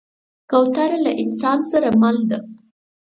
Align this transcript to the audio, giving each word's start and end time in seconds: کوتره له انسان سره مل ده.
کوتره 0.49 0.97
له 1.05 1.11
انسان 1.23 1.59
سره 1.71 1.89
مل 2.01 2.17
ده. 2.29 2.39